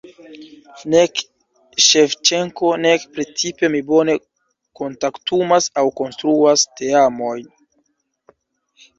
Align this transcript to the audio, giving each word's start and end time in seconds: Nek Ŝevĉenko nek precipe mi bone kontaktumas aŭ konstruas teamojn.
Nek 0.91 1.19
Ŝevĉenko 1.87 2.71
nek 2.85 3.03
precipe 3.17 3.69
mi 3.75 3.81
bone 3.91 4.15
kontaktumas 4.79 5.67
aŭ 5.83 5.83
konstruas 6.01 6.63
teamojn. 6.81 7.45